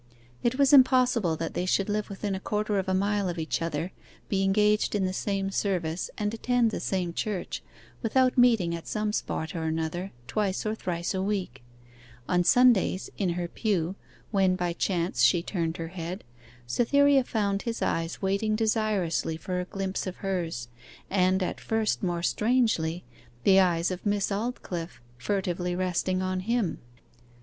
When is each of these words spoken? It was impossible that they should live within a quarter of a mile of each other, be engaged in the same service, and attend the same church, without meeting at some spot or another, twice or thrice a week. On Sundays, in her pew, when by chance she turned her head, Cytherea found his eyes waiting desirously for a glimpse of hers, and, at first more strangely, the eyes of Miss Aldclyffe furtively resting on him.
It 0.41 0.57
was 0.57 0.73
impossible 0.73 1.35
that 1.35 1.53
they 1.53 1.67
should 1.67 1.87
live 1.87 2.09
within 2.09 2.33
a 2.33 2.39
quarter 2.39 2.79
of 2.79 2.89
a 2.89 2.93
mile 2.95 3.29
of 3.29 3.37
each 3.37 3.61
other, 3.61 3.91
be 4.29 4.41
engaged 4.41 4.95
in 4.95 5.05
the 5.05 5.13
same 5.13 5.51
service, 5.51 6.09
and 6.17 6.33
attend 6.33 6.71
the 6.71 6.79
same 6.79 7.13
church, 7.13 7.61
without 8.01 8.35
meeting 8.35 8.73
at 8.73 8.87
some 8.87 9.13
spot 9.13 9.55
or 9.55 9.65
another, 9.65 10.11
twice 10.25 10.65
or 10.65 10.73
thrice 10.73 11.13
a 11.13 11.21
week. 11.21 11.61
On 12.27 12.43
Sundays, 12.43 13.11
in 13.19 13.33
her 13.33 13.47
pew, 13.47 13.93
when 14.31 14.55
by 14.55 14.73
chance 14.73 15.21
she 15.21 15.43
turned 15.43 15.77
her 15.77 15.89
head, 15.89 16.23
Cytherea 16.65 17.23
found 17.23 17.61
his 17.61 17.83
eyes 17.83 18.23
waiting 18.23 18.55
desirously 18.55 19.37
for 19.37 19.59
a 19.59 19.65
glimpse 19.65 20.07
of 20.07 20.15
hers, 20.25 20.67
and, 21.11 21.43
at 21.43 21.61
first 21.61 22.01
more 22.01 22.23
strangely, 22.23 23.03
the 23.43 23.59
eyes 23.59 23.91
of 23.91 24.03
Miss 24.03 24.31
Aldclyffe 24.31 24.99
furtively 25.19 25.75
resting 25.75 26.23
on 26.23 26.39
him. 26.39 26.79